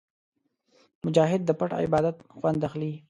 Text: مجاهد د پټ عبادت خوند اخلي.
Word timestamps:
مجاهد 1.05 1.41
د 1.45 1.49
پټ 1.59 1.71
عبادت 1.83 2.15
خوند 2.37 2.59
اخلي. 2.67 2.91